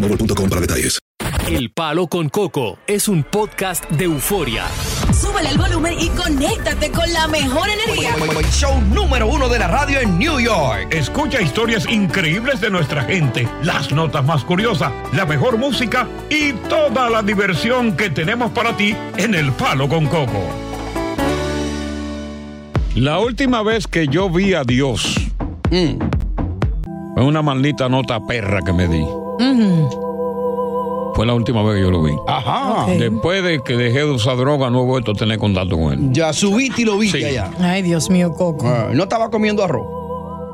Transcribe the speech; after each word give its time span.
boostmobile.com 0.00 0.48
para 0.48 0.60
detalles. 0.60 0.98
El 1.48 1.70
Palo 1.70 2.08
con 2.08 2.28
Coco 2.28 2.78
es 2.86 3.08
un 3.08 3.22
podcast 3.22 3.88
de 3.90 4.04
euforia. 4.04 4.64
Súbele 5.18 5.48
el 5.48 5.56
volumen 5.56 5.94
y 5.98 6.10
conéctate 6.10 6.90
con 6.90 7.10
la 7.10 7.26
mejor 7.26 7.68
energía. 7.70 8.14
Show 8.52 8.80
número 8.92 9.26
uno 9.26 9.48
de 9.48 9.58
la 9.58 9.66
radio 9.66 10.00
en 10.00 10.18
New 10.18 10.38
York. 10.38 10.88
Escucha 10.90 11.40
historias 11.40 11.88
increíbles 11.88 12.60
de 12.60 12.68
nuestra 12.68 13.02
gente, 13.04 13.48
las 13.62 13.90
notas 13.92 14.24
más 14.26 14.44
curiosas, 14.44 14.92
la 15.14 15.24
mejor 15.24 15.56
música 15.56 16.06
y 16.28 16.52
toda 16.68 17.08
la 17.08 17.22
diversión 17.22 17.96
que 17.96 18.10
tenemos 18.10 18.50
para 18.50 18.76
ti 18.76 18.94
en 19.16 19.34
El 19.34 19.52
Palo 19.52 19.88
con 19.88 20.06
Coco. 20.06 20.44
La 22.94 23.20
última 23.20 23.62
vez 23.62 23.86
que 23.86 24.06
yo 24.06 24.28
vi 24.28 24.52
a 24.52 24.64
Dios 24.64 25.14
fue 25.70 27.24
una 27.24 27.42
maldita 27.42 27.88
nota 27.88 28.20
perra 28.26 28.60
que 28.60 28.72
me 28.72 28.86
di. 28.86 29.04
Fue 31.14 31.26
la 31.26 31.34
última 31.34 31.62
vez 31.64 31.76
que 31.76 31.80
yo 31.82 31.90
lo 31.90 32.02
vi. 32.02 32.12
Ajá. 32.28 32.86
Después 32.96 33.42
de 33.42 33.60
que 33.62 33.76
dejé 33.76 33.98
de 34.00 34.10
usar 34.10 34.36
droga, 34.36 34.70
no 34.70 34.82
he 34.82 34.84
vuelto 34.86 35.12
a 35.12 35.14
tener 35.14 35.38
contacto 35.38 35.76
con 35.76 35.92
él. 35.92 35.98
Ya 36.12 36.32
subiste 36.32 36.82
y 36.82 36.84
lo 36.84 36.96
viste 36.98 37.18
Sí. 37.18 37.24
allá. 37.24 37.50
Ay, 37.60 37.82
Dios 37.82 38.08
mío, 38.08 38.32
Coco. 38.34 38.68
Ah, 38.68 38.90
no 38.92 39.02
estaba 39.04 39.28
comiendo 39.30 39.64
arroz. 39.64 39.86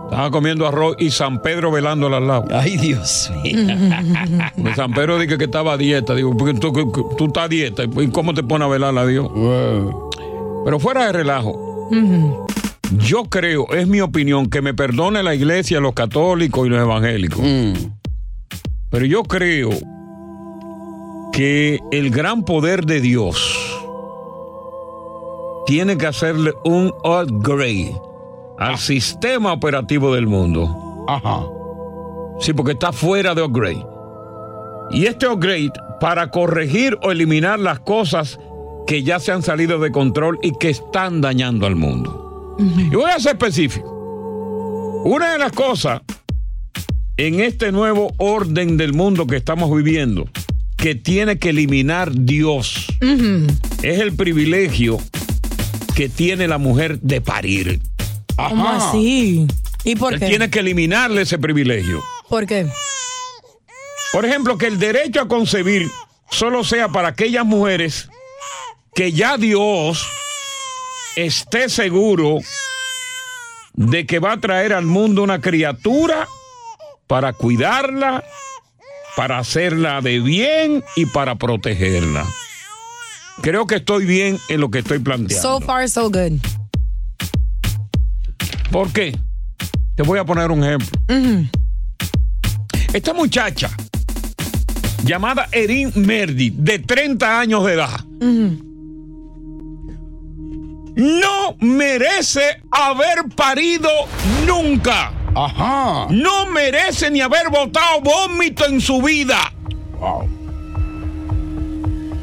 Estaba 0.05 0.31
comiendo 0.31 0.67
arroz 0.67 0.97
y 0.99 1.11
San 1.11 1.43
Pedro 1.43 1.71
velando 1.71 2.07
al 2.15 2.27
lado. 2.27 2.45
Ay, 2.51 2.77
Dios 2.79 3.31
mío. 3.43 3.59
San 4.75 4.93
Pedro 4.93 5.19
dije 5.19 5.37
que 5.37 5.45
estaba 5.45 5.73
a 5.75 5.77
dieta. 5.77 6.15
Digo, 6.15 6.35
¿por 6.37 6.53
qué 6.53 6.59
tú, 6.59 6.73
tú 7.19 7.27
estás 7.27 7.45
a 7.45 7.49
dieta? 7.49 7.83
¿Y 7.85 8.09
cómo 8.09 8.33
te 8.33 8.43
pones 8.43 8.67
a 8.67 8.71
velar 8.71 8.97
a 8.97 9.07
Dios? 9.07 9.29
Pero 10.65 10.79
fuera 10.79 11.07
de 11.07 11.13
relajo, 11.13 11.89
yo 13.07 13.25
creo, 13.25 13.67
es 13.75 13.87
mi 13.87 14.01
opinión, 14.01 14.49
que 14.49 14.63
me 14.63 14.73
perdone 14.73 15.23
la 15.23 15.35
iglesia, 15.35 15.81
los 15.81 15.93
católicos 15.93 16.67
y 16.67 16.71
los 16.71 16.81
evangélicos. 16.81 17.41
Pero 18.95 19.07
yo 19.07 19.25
creo 19.25 19.71
que 21.33 21.81
el 21.91 22.11
gran 22.11 22.45
poder 22.45 22.87
de 22.87 23.01
Dios 23.01 23.37
tiene 25.67 25.99
que 25.99 26.07
hacerle 26.07 26.55
un 26.65 26.95
upgrade 27.03 28.01
al 28.57 28.79
sistema 28.79 29.53
operativo 29.53 30.15
del 30.15 30.29
mundo. 30.29 31.05
Ajá. 31.09 31.45
Sí, 32.39 32.53
porque 32.53 32.71
está 32.71 32.93
fuera 32.93 33.35
de 33.35 33.43
upgrade. 33.43 33.85
Y 34.93 35.07
este 35.07 35.27
upgrade 35.27 35.73
para 35.99 36.31
corregir 36.31 36.97
o 37.03 37.11
eliminar 37.11 37.59
las 37.59 37.81
cosas 37.81 38.39
que 38.87 39.03
ya 39.03 39.19
se 39.19 39.33
han 39.33 39.43
salido 39.43 39.81
de 39.81 39.91
control 39.91 40.39
y 40.41 40.53
que 40.53 40.71
están 40.71 41.21
dañando 41.21 41.67
al 41.67 41.75
mundo. 41.75 42.55
Y 42.61 42.95
voy 42.95 43.11
a 43.11 43.19
ser 43.19 43.33
específico. 43.33 43.91
Una 45.05 45.33
de 45.33 45.39
las 45.39 45.51
cosas 45.51 46.01
en 47.17 47.41
este 47.41 47.73
nuevo 47.73 48.13
orden 48.19 48.77
del 48.77 48.93
mundo 48.93 49.27
que 49.27 49.37
estamos 49.37 49.75
viviendo 49.75 50.29
que 50.77 50.95
tiene 50.95 51.39
que 51.39 51.51
eliminar 51.51 52.11
Dios 52.13 52.87
es 53.83 54.01
el 54.01 54.15
privilegio 54.15 54.99
que 55.95 56.09
tiene 56.09 56.49
la 56.49 56.59
mujer 56.59 56.99
de 57.01 57.21
parir. 57.21 57.81
¿Cómo 58.37 58.69
así? 58.69 59.47
¿Y 59.85 59.95
por 59.97 60.15
Él 60.15 60.19
qué? 60.21 60.27
tiene 60.27 60.51
que 60.51 60.59
eliminarle 60.59 61.23
ese 61.23 61.39
privilegio. 61.39 62.03
¿Por 62.29 62.47
qué? 62.47 62.67
Por 64.13 64.25
ejemplo, 64.25 64.59
que 64.59 64.67
el 64.67 64.79
derecho 64.79 65.21
a 65.21 65.29
concebir 65.29 65.89
solo 66.31 66.65
sea 66.65 66.89
para 66.89 67.09
aquellas 67.09 67.47
mujeres 67.47 68.09
que 68.95 69.13
ya 69.13 69.39
Dios 69.39 70.05
esté 71.17 71.69
seguro 71.69 72.39
de 73.75 74.05
que 74.05 74.19
va 74.19 74.33
a 74.33 74.41
traer 74.41 74.73
al 74.73 74.85
mundo 74.85 75.23
una 75.23 75.41
criatura 75.41 76.29
para 77.07 77.33
cuidarla, 77.33 78.25
para 79.17 79.39
hacerla 79.39 80.01
de 80.01 80.21
bien 80.21 80.85
y 80.97 81.07
para 81.07 81.37
protegerla. 81.37 82.27
Creo 83.41 83.67
que 83.67 83.77
estoy 83.77 84.07
bien 84.07 84.39
en 84.49 84.61
lo 84.61 84.71
que 84.71 84.79
estoy 84.81 84.99
planteando. 85.01 85.43
So 85.43 85.61
far, 85.61 85.89
so 85.89 86.11
good. 86.11 86.41
¿Por 88.71 88.93
qué? 88.93 89.17
Te 89.97 90.03
voy 90.03 90.19
a 90.19 90.25
poner 90.25 90.51
un 90.51 90.65
ejemplo. 90.65 90.99
Esta 92.93 93.13
muchacha, 93.13 93.71
llamada 95.05 95.49
Erin 95.53 95.93
Merdi, 95.95 96.51
de 96.51 96.79
30 96.81 97.41
años 97.41 97.65
de 97.65 97.75
edad, 97.75 98.05
no 100.97 101.57
merece 101.61 102.63
haber 102.71 103.29
parido 103.35 103.91
nunca. 104.47 105.13
Ajá. 105.35 106.07
No 106.11 106.47
merece 106.47 107.11
ni 107.11 107.21
haber 107.21 107.49
botado 107.51 108.01
vómito 108.01 108.65
en 108.67 108.81
su 108.81 109.03
vida. 109.03 109.53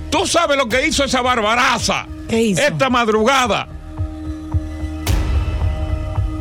Tú 0.10 0.26
sabes 0.28 0.58
lo 0.58 0.68
que 0.68 0.88
hizo 0.88 1.04
esa 1.04 1.22
barbaraza. 1.22 2.06
Esta 2.60 2.90
madrugada. 2.90 3.68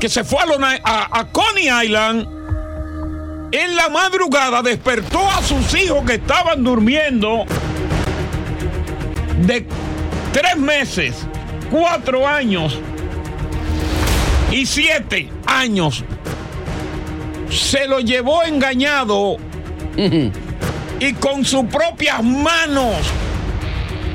Que 0.01 0.09
se 0.09 0.25
fue 0.25 0.39
a, 0.43 0.47
Lona- 0.47 0.81
a- 0.85 1.21
a 1.21 1.27
Coney 1.33 1.69
Island. 1.85 2.27
En 3.53 3.75
la 3.77 3.89
madrugada 3.89 4.63
despertó 4.63 5.29
a 5.29 5.43
sus 5.43 5.75
hijos 5.75 6.05
que 6.07 6.15
estaban 6.15 6.63
durmiendo 6.63 7.45
de 9.45 9.67
tres 10.33 10.57
meses, 10.57 11.27
cuatro 11.71 12.27
años 12.29 12.79
y 14.53 14.67
siete 14.67 15.29
años. 15.47 16.05
Se 17.51 17.87
lo 17.87 18.01
llevó 18.01 18.45
engañado 18.45 19.37
y 19.97 21.13
con 21.15 21.45
sus 21.45 21.65
propias 21.65 22.23
manos 22.23 22.97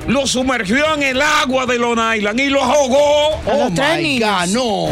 lo 0.08 0.28
sumergió 0.28 0.94
en 0.94 1.04
el 1.04 1.22
agua 1.22 1.66
de 1.66 1.80
Long 1.80 2.00
Island 2.16 2.40
y 2.40 2.50
lo 2.50 2.64
ahogó. 2.64 3.42
Oh 3.46 3.70
my 3.70 4.20
God, 4.20 4.48
no. 4.50 4.88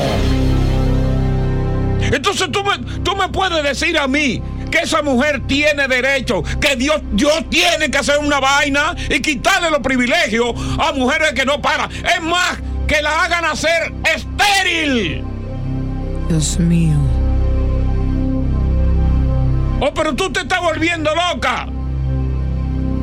Entonces 2.11 2.51
tú 2.51 2.63
me, 2.63 2.77
tú 3.01 3.15
me 3.15 3.29
puedes 3.29 3.63
decir 3.63 3.97
a 3.97 4.07
mí 4.07 4.41
que 4.71 4.79
esa 4.79 5.03
mujer 5.03 5.41
tiene 5.47 5.87
derecho, 5.87 6.43
que 6.59 6.75
Dios, 6.75 6.99
Dios 7.11 7.45
tiene 7.49 7.91
que 7.91 7.97
hacer 7.99 8.17
una 8.17 8.39
vaina 8.39 8.95
y 9.09 9.21
quitarle 9.21 9.69
los 9.69 9.79
privilegios 9.79 10.53
a 10.79 10.91
mujeres 10.93 11.33
que 11.33 11.45
no 11.45 11.61
paran. 11.61 11.91
Es 11.91 12.21
más, 12.21 12.57
que 12.87 13.01
la 13.01 13.23
hagan 13.23 13.45
hacer 13.45 13.93
estéril. 14.03 15.23
Dios 16.27 16.59
mío. 16.59 17.02
Oh, 19.85 19.93
pero 19.93 20.15
tú 20.15 20.31
te 20.31 20.39
estás 20.39 20.61
volviendo 20.61 21.11
loca. 21.13 21.67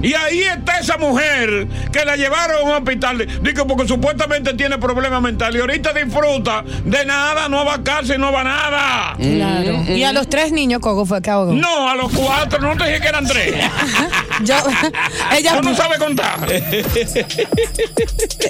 Y 0.02 0.14
ahí 0.14 0.40
está 0.40 0.78
esa 0.78 0.96
mujer 0.96 1.66
que 1.92 2.04
la 2.04 2.16
llevaron 2.16 2.56
a 2.58 2.64
un 2.64 2.70
hospital. 2.72 3.26
Digo, 3.42 3.66
porque 3.66 3.86
supuestamente 3.86 4.54
tiene 4.54 4.78
problemas 4.78 5.20
mentales. 5.22 5.56
Y 5.56 5.60
ahorita 5.60 5.92
disfruta 5.92 6.62
de 6.84 7.04
nada, 7.04 7.48
no 7.48 7.64
va 7.64 7.74
a 7.74 7.82
cárcel, 7.82 8.20
no 8.20 8.32
va 8.32 8.40
a 8.40 8.44
nada. 8.44 9.16
Claro. 9.16 9.84
Y 9.94 10.02
a 10.04 10.12
los 10.12 10.28
tres 10.28 10.52
niños, 10.52 10.80
Coco 10.80 11.04
fue 11.06 11.20
que 11.20 11.30
ahogó. 11.30 11.52
No, 11.52 11.88
a 11.88 11.96
los 11.96 12.10
cuatro, 12.12 12.60
no 12.60 12.76
te 12.76 12.88
dije 12.88 13.00
que 13.00 13.08
eran 13.08 13.26
tres. 13.26 13.54
Yo, 14.44 14.54
ella, 15.36 15.60
Tú 15.60 15.68
no 15.68 15.74
sabes 15.76 15.98
contar. 15.98 16.38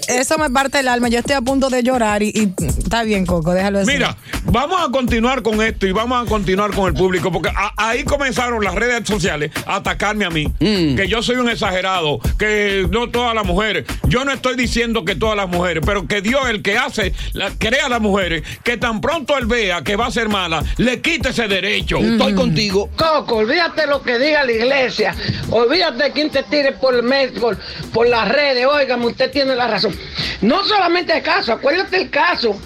Eso 0.09 0.39
me 0.39 0.51
parte 0.51 0.81
el 0.81 0.89
alma. 0.89 1.09
Yo 1.09 1.19
estoy 1.19 1.35
a 1.37 1.41
punto 1.43 1.69
de 1.71 1.83
llorar 1.83 2.23
y, 2.23 2.29
y 2.29 2.53
está 2.79 3.03
bien, 3.03 3.27
Coco, 3.27 3.53
déjalo 3.55 3.81
así. 3.81 3.91
Mira, 3.93 4.17
vamos 4.45 4.81
a 4.87 4.91
continuar 4.91 5.43
con 5.43 5.61
esto 5.63 5.87
y 5.87 5.93
vamos 5.93 6.25
a 6.25 6.29
continuar 6.29 6.71
con 6.73 6.89
el 6.89 6.95
público, 6.95 7.31
porque 7.33 7.49
a- 7.51 7.73
ahí 7.77 8.05
comenzaron 8.05 8.63
las 8.65 8.75
redes 8.75 9.07
sociales 9.07 9.51
a 9.67 9.77
atacarme 9.77 10.25
a 10.25 10.31
mí, 10.31 10.47
que 10.59 11.07
yo 11.09 11.23
soy 11.23 11.37
un 11.41 11.49
exagerado, 11.51 12.21
que 12.39 12.87
no 12.91 13.09
todas 13.11 13.35
las 13.35 13.45
mujeres, 13.47 13.85
yo 14.05 14.25
no 14.25 14.33
estoy 14.33 14.57
diciendo 14.57 15.05
que 15.05 15.15
todas 15.17 15.37
las 15.37 15.49
mujeres, 15.49 15.83
pero 15.85 16.07
que 16.07 16.21
Dios 16.21 16.49
el 16.49 16.63
que 16.63 16.77
hace, 16.79 17.13
la, 17.33 17.51
crea 17.59 17.87
a 17.87 17.89
las 17.89 18.01
mujeres, 18.01 18.43
que 18.65 18.77
tan 18.77 19.01
pronto 19.01 19.37
él 19.39 19.47
vea 19.47 19.83
que 19.83 19.97
va 19.97 20.07
a 20.07 20.11
ser 20.11 20.29
mala, 20.29 20.63
le 20.77 21.01
quite 21.01 21.31
ese 21.31 21.49
derecho. 21.49 21.99
Estoy 21.99 22.35
contigo. 22.35 22.91
Coco, 22.97 23.37
olvídate 23.37 23.87
lo 23.87 24.03
que 24.03 24.19
diga 24.19 24.45
la 24.45 24.53
iglesia. 24.53 25.15
Olvídate 25.51 26.13
quien 26.13 26.31
te 26.31 26.43
tire 26.45 26.73
por, 26.73 26.95
el 26.95 27.03
mes- 27.03 27.33
por, 27.33 27.57
por 27.93 28.09
las 28.09 28.29
redes. 28.29 28.67
Óigame, 28.67 29.07
usted 29.07 29.31
tiene 29.31 29.55
la 29.55 29.67
razón. 29.69 29.95
No 30.43 30.65
solamente 30.65 31.17
el 31.17 31.23
caso, 31.23 31.53
acuérdate 31.53 31.97
el 32.03 32.11
caso 32.11 32.59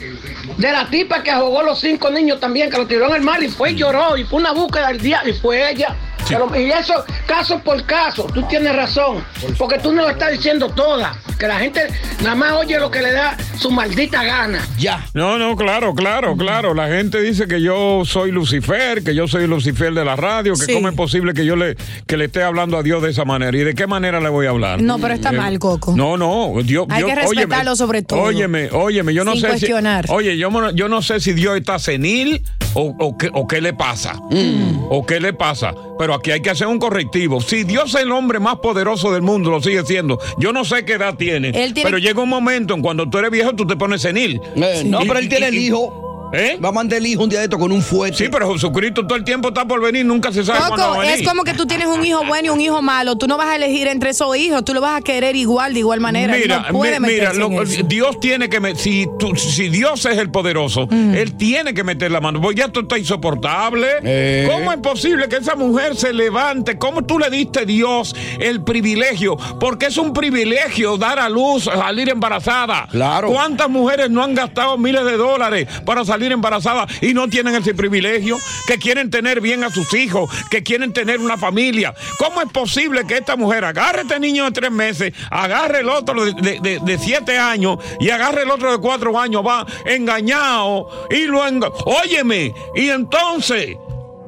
de 0.59 0.71
la 0.73 0.89
tipa 0.89 1.23
que 1.23 1.31
ahogó 1.31 1.63
los 1.63 1.81
cinco 1.81 2.11
niños 2.11 2.39
también, 2.41 2.71
que 2.71 2.77
lo 2.77 2.87
tiró 2.87 3.09
en 3.09 3.17
el 3.17 3.23
mar 3.23 3.43
y 3.43 3.49
fue 3.49 3.73
y 3.73 3.75
lloró 3.77 4.17
y 4.17 4.25
fue 4.25 4.39
una 4.41 4.53
búsqueda 4.53 4.89
del 4.89 5.01
día 5.01 5.23
y 5.27 5.33
fue 5.33 5.71
ella. 5.71 5.97
Pero- 6.29 6.51
y 6.59 6.71
eso, 6.71 7.05
caso 7.27 7.59
por 7.61 7.85
caso, 7.85 8.25
tú 8.33 8.43
tienes 8.45 8.75
razón, 8.75 9.25
porque 9.59 9.79
tú 9.79 9.93
no 9.93 10.03
lo 10.03 10.11
estás 10.11 10.33
diciendo 10.33 10.69
toda, 10.71 11.15
que 11.39 11.47
la 11.49 11.59
gente 11.59 11.87
nada 12.23 12.35
más 12.37 12.53
oye 12.53 12.79
lo 12.79 12.91
que 12.91 13.01
le 13.03 13.13
da 13.13 13.37
su 13.59 13.71
maldita 13.71 14.23
gana. 14.25 14.67
Ya. 14.79 15.05
No, 15.15 15.39
no, 15.39 15.57
claro, 15.57 15.95
claro, 15.95 16.37
claro. 16.37 16.75
La 16.75 16.89
gente 16.89 17.21
dice 17.21 17.47
que 17.47 17.61
yo 17.61 18.03
soy 18.05 18.31
Lucifer, 18.31 19.03
que 19.03 19.15
yo 19.15 19.27
soy 19.29 19.47
Lucifer 19.47 19.93
de 19.95 20.05
la 20.05 20.17
radio, 20.17 20.55
que 20.55 20.67
Sí. 20.67 20.75
cómo 20.75 20.89
es 20.89 20.95
posible 20.95 21.35
que 21.35 21.45
yo 21.45 21.57
le, 21.57 21.77
que 22.07 22.17
le 22.17 22.27
esté 22.27 22.43
hablando 22.43 22.77
a 22.79 22.83
Dios 22.83 23.03
de 23.03 23.11
esa 23.11 23.25
manera. 23.25 23.57
¿Y 23.57 23.65
de 23.65 23.75
qué 23.75 23.87
manera 23.87 24.21
le 24.21 24.29
voy 24.29 24.47
a 24.47 24.51
hablar? 24.51 24.81
No, 24.83 24.99
pero 24.99 25.15
está 25.15 25.33
mal, 25.33 25.59
Coco. 25.59 25.95
No, 25.97 26.17
no, 26.17 26.53
Dios. 26.63 26.87
Hay 26.91 26.99
Dios- 27.05 27.11
que 27.11 27.15
respetarlo 27.17 27.77
sobre 27.77 28.03
todo. 28.03 28.21
Óyeme, 28.21 28.71
óyeme, 28.73 29.13
yo 29.15 29.25
no 29.25 29.33
Sin 29.33 29.41
sé 29.43 29.49
cuestionar. 29.49 30.07
si. 30.07 30.13
Oye, 30.13 30.37
yo, 30.39 30.51
yo 30.73 30.89
no 30.89 31.03
sé 31.03 31.21
si 31.21 31.33
Dios 31.33 31.57
está 31.57 31.79
senil 31.79 32.43
o, 32.75 32.95
o 32.99 33.17
qué, 33.19 33.31
o 33.33 33.47
qué 33.47 33.61
le 33.61 33.73
pasa. 33.73 34.15
Mm. 34.31 34.87
O 34.91 35.05
qué 35.07 35.21
le 35.21 35.33
pasa. 35.33 35.73
Pero 35.99 36.15
aquí 36.15 36.31
hay 36.33 36.41
que 36.43 36.51
hacer 36.51 36.67
un 36.67 36.79
correctivo. 36.79 37.41
Si 37.41 37.65
Dios 37.65 37.95
es 37.95 38.03
el 38.03 38.13
hombre 38.13 38.41
más 38.41 38.57
poderoso 38.57 39.13
del 39.13 39.23
mundo, 39.23 39.51
lo 39.51 39.63
sigue 39.63 39.85
siendo. 39.85 40.19
Yo 40.39 40.53
no 40.53 40.65
sé 40.65 40.85
qué 40.85 40.95
edad 40.95 41.15
tiene. 41.25 41.49
Él 41.49 41.73
tiene- 41.75 41.89
Pero 41.89 41.99
llega 41.99 42.23
un 42.23 42.29
momento 42.29 42.75
en 42.75 42.83
cuando 42.83 43.09
tú 43.09 43.19
eres 43.19 43.31
viejo, 43.31 43.55
tú 43.55 43.67
te 43.67 43.77
pones 43.77 44.03
senil. 44.03 44.41
Eh, 44.57 44.83
no, 44.87 45.01
pero 45.01 45.19
él 45.19 45.27
y- 45.27 45.29
tiene 45.29 45.49
el 45.49 45.55
y- 45.55 45.67
hijo. 45.67 46.01
¿Eh? 46.35 46.59
Va 46.63 46.69
a 46.69 46.73
mandar 46.73 46.99
el 46.99 47.07
hijo 47.07 47.23
un 47.23 47.29
día 47.31 47.39
de 47.41 47.45
esto 47.45 47.59
con 47.59 47.71
un 47.73 47.83
fuerte. 47.83 48.19
Sí, 48.25 48.29
pero 48.31 48.53
Jesucristo 48.53 49.07
todo 49.07 49.17
el 49.17 49.25
tiempo 49.25 49.49
está 49.49 49.65
por 49.67 49.81
venir, 49.81 50.05
nunca 50.05 50.33
se 50.33 50.45
sabe 50.45 50.59
cuándo 50.61 50.77
va 50.79 50.87
Coco, 50.89 51.01
a 51.01 51.05
venir. 51.05 51.21
es 51.23 51.29
como 51.29 51.45
que 51.45 51.55
tú 51.55 51.67
tienes 51.67 51.87
un 51.87 52.05
hijo 52.05 52.25
bueno 52.27 52.47
y 52.47 52.49
un 52.51 52.61
hijo 52.61 52.83
malo. 52.83 53.17
Tú 53.17 53.27
no 53.27 53.37
vas 53.37 53.49
a 53.49 53.57
elegir 53.57 53.87
entre 53.89 54.11
esos 54.11 54.37
hijos. 54.37 54.65
Tú 54.65 54.75
lo 54.75 54.81
vas 54.81 54.99
a 54.99 55.01
querer 55.03 55.37
igual, 55.37 55.73
de 55.75 55.81
igual 55.81 56.01
manera. 56.01 56.35
Mira, 56.37 56.67
no 56.71 56.79
puede 56.79 57.01
mi- 57.01 57.09
mira, 57.09 57.33
lo-. 57.33 57.49
Dios 57.87 58.19
tiene 58.21 58.49
que 58.49 58.61
me- 58.61 58.75
si, 58.75 59.07
tú- 59.19 59.37
si 59.37 59.69
Dios 59.69 60.05
es 60.07 60.19
el 60.19 60.31
poderoso, 60.31 60.89
él 60.91 61.35
tiene 61.37 61.75
que 61.75 61.85
meter 61.85 62.11
la 62.11 62.21
mano. 62.21 62.41
Pues 62.41 62.57
ya 62.57 62.67
esto 62.67 62.81
está 62.81 62.99
insoportable. 62.99 63.87
Eh. 64.03 64.49
¿Cómo 64.51 64.73
es 64.73 64.79
posible 64.79 65.29
que 65.29 65.37
esa 65.37 65.55
mujer 65.55 65.97
se 65.97 66.13
levante? 66.13 66.79
¿Cómo 66.79 67.03
tú 67.05 67.19
le 67.19 67.31
diste 67.31 67.61
a 67.61 67.65
Dios 67.65 68.15
el 68.39 68.63
privilegio? 68.63 69.37
Porque 69.61 69.87
es 69.87 69.97
un 69.97 70.13
privilegio 70.13 70.97
dar 70.97 71.19
a 71.19 71.29
luz, 71.29 71.65
salir 71.65 72.09
embarazada. 72.09 72.87
Claro. 72.91 73.29
¿Cuántas 73.31 73.69
mujeres 73.69 74.11
no 74.11 74.23
han 74.23 74.35
gastado 74.35 74.77
miles 74.79 75.05
de 75.05 75.17
dólares 75.17 75.67
para 75.85 76.05
salir 76.05 76.24
embarazadas 76.33 76.91
y 77.03 77.15
no 77.15 77.29
tienen 77.29 77.55
ese 77.55 77.75
privilegio? 77.75 78.39
Que 78.67 78.79
quieren 78.79 79.11
tener 79.11 79.41
bien 79.41 79.65
a 79.65 79.71
sus 79.71 79.93
hijos, 79.95 80.31
que 80.51 80.63
quieren 80.63 80.93
tener 80.93 81.21
una 81.21 81.37
familia. 81.37 81.95
¿Cómo 82.19 82.41
es 82.43 82.51
posible 82.51 83.07
que 83.07 83.19
esta 83.19 83.37
mujer 83.37 83.65
agarre 83.65 84.01
a 84.01 84.03
este 84.03 84.21
niño 84.21 84.45
de 84.45 84.51
tres 84.53 84.71
meses, 84.71 85.13
agarre 85.31 85.81
el 85.81 85.89
otro 85.89 86.25
de- 86.25 86.81
de 86.83 86.99
siete 86.99 87.39
años 87.39 87.79
y 88.01 88.11
agarre 88.11 88.43
el 88.43 88.51
otro 88.51 88.73
de 88.73 88.79
cuatro 88.79 89.19
años, 89.19 89.43
va 89.47 89.67
engañado 89.87 90.89
y 91.11 91.25
lo 91.27 91.47
enga 91.47 91.69
Óyeme, 91.85 92.53
y 92.75 92.89
entonces. 92.89 93.77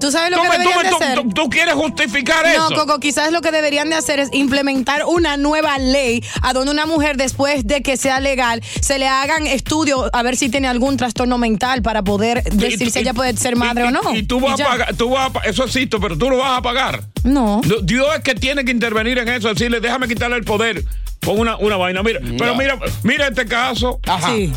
¿Tú 0.07 0.13
sabes 0.13 0.31
lo 0.31 0.37
tú 0.37 0.43
que 0.45 0.49
me- 0.51 0.55
tú 0.65 0.71
deberían 0.71 0.83
me- 0.83 0.85
de 0.85 0.91
tú- 0.91 1.03
hacer? 1.05 1.19
tú- 1.23 1.29
tú 1.31 1.51
quieres 1.51 1.75
justificar 1.75 2.45
No, 2.45 2.69
eso? 2.69 2.75
Coco, 2.77 3.01
quizás 3.01 3.33
lo 3.33 3.41
que 3.41 3.51
deberían 3.51 3.91
de 3.91 3.97
hacer 3.97 4.21
es 4.21 4.29
implementar 4.33 5.03
una 5.05 5.37
nueva 5.37 5.79
ley 5.79 6.23
a 6.43 6.53
donde 6.53 6.71
una 6.71 6.87
mujer 6.87 7.17
después 7.17 7.67
de 7.67 7.83
que 7.83 7.97
sea 7.97 8.21
legal 8.21 8.63
se 8.81 8.99
le 9.01 9.09
hagan 9.09 9.47
estudios 9.49 10.09
a 10.13 10.23
ver 10.23 10.37
si 10.37 10.49
tiene 10.49 10.69
algún 10.69 10.97
trastorno 10.97 11.39
mental 11.39 11.83
para 11.83 12.03
poder 12.03 12.45
decir 12.45 12.91
si 12.93 13.01
ella 13.01 13.15
puede 13.15 13.37
ser 13.37 13.57
madre 13.57 13.83
o 13.85 13.91
no. 13.91 14.15
Y 14.15 14.23
tú 14.23 14.39
vas 14.39 14.59
Y 14.59 14.63
a 14.63 14.67
pagar, 14.67 14.95
tú 14.95 15.11
vas 15.11 15.31
a 15.35 15.41
eso 15.49 15.65
existe, 15.65 15.99
pero 15.99 16.17
tú 16.17 16.31
lo 16.31 16.37
vas 16.37 16.59
a 16.59 16.63
pagar. 16.63 17.03
No. 17.25 17.61
No, 17.65 17.77
Dios 17.83 18.07
es 18.17 18.23
que 18.23 18.35
tiene 18.37 18.65
que 18.65 18.71
intervenir 18.71 19.19
en 19.19 19.29
eso, 19.29 19.49
decirle, 19.49 19.81
déjame 19.81 20.07
quitarle 20.07 20.37
el 20.37 20.45
poder 20.45 20.85
con 21.25 21.39
una, 21.41 21.57
una 21.57 21.77
vaina. 21.77 22.03
Mira, 22.05 22.21
pero 22.39 22.55
mira, 22.55 22.79
mira 23.03 23.27
este 23.27 23.45
caso. 23.47 23.99
Ajá. 24.07 24.29
Sí. 24.29 24.53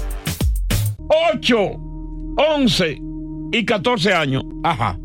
8, 1.34 1.58
11 2.38 2.98
y 3.52 3.66
14 3.66 4.14
años. 4.14 4.44
Ajá. 4.64 4.98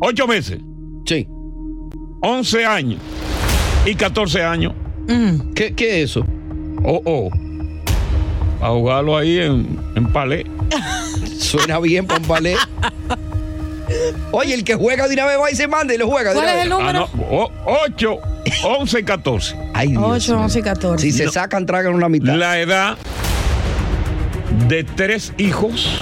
8 0.00 0.26
meses, 0.26 0.58
Sí. 1.06 1.26
11 2.20 2.64
años 2.66 3.00
y 3.86 3.94
14 3.94 4.42
años. 4.42 4.72
Mm. 5.08 5.52
¿Qué, 5.54 5.74
qué 5.74 6.02
es 6.02 6.10
eso? 6.10 6.26
Oh, 6.84 7.00
oh. 7.04 7.30
Ahogarlo 8.60 9.16
ahí 9.16 9.38
en, 9.38 9.78
en 9.94 10.06
palé. 10.12 10.44
Suena 11.38 11.78
bien, 11.78 12.06
Pampalé. 12.06 12.56
Oye, 14.32 14.52
el 14.54 14.64
que 14.64 14.74
juega 14.74 15.08
de 15.08 15.14
una 15.14 15.26
vez 15.26 15.38
va 15.40 15.50
y 15.50 15.54
se 15.54 15.66
manda 15.66 15.94
y 15.94 15.98
lo 15.98 16.06
juega 16.08 16.30
de 16.30 16.36
¿Cuál 16.36 16.44
una 16.44 16.52
es 16.52 16.56
vez. 16.58 16.66
el 16.66 16.72
Ah, 16.72 16.92
número? 16.92 17.08
no. 17.30 17.48
8, 17.86 18.18
11 18.64 18.98
y 18.98 19.02
14. 19.04 19.56
Ay, 19.74 19.88
Dios 19.88 20.02
8, 20.04 20.32
mío. 20.34 20.42
11 20.44 20.58
y 20.58 20.62
14. 20.62 21.02
Si 21.02 21.12
se 21.16 21.30
sacan, 21.30 21.64
tragan 21.64 21.94
una 21.94 22.08
mitad. 22.08 22.34
La 22.34 22.58
edad 22.60 22.98
de 24.68 24.84
tres 24.84 25.32
hijos 25.38 26.00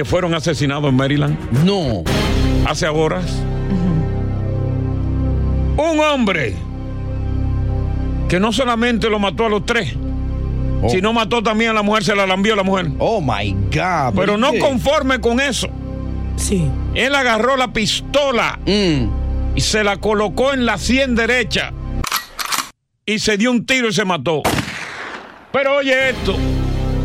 que 0.00 0.04
fueron 0.06 0.32
asesinados 0.32 0.88
en 0.88 0.96
Maryland 0.96 1.36
No. 1.62 2.04
hace 2.66 2.88
horas. 2.88 3.26
Un 5.76 6.00
hombre 6.00 6.54
que 8.26 8.40
no 8.40 8.50
solamente 8.50 9.10
lo 9.10 9.18
mató 9.18 9.44
a 9.44 9.48
los 9.50 9.66
tres, 9.66 9.92
Oh. 10.82 10.88
sino 10.88 11.12
mató 11.12 11.42
también 11.42 11.72
a 11.72 11.74
la 11.74 11.82
mujer, 11.82 12.02
se 12.02 12.14
la 12.16 12.26
lambió 12.26 12.54
a 12.54 12.56
la 12.56 12.62
mujer. 12.62 12.86
Oh 12.98 13.20
my 13.20 13.52
God. 13.52 14.14
Pero 14.14 14.32
¿por 14.32 14.38
no 14.38 14.52
qué? 14.52 14.58
conforme 14.60 15.20
con 15.20 15.38
eso. 15.38 15.68
Sí. 16.36 16.66
Él 16.94 17.14
agarró 17.14 17.58
la 17.58 17.74
pistola 17.74 18.58
Mm. 18.64 19.54
y 19.54 19.60
se 19.60 19.84
la 19.84 19.98
colocó 19.98 20.54
en 20.54 20.64
la 20.64 20.78
sien 20.78 21.14
derecha 21.14 21.74
y 23.04 23.18
se 23.18 23.36
dio 23.36 23.50
un 23.50 23.66
tiro 23.66 23.88
y 23.88 23.92
se 23.92 24.06
mató. 24.06 24.40
Pero 25.52 25.76
oye 25.76 26.08
esto, 26.08 26.36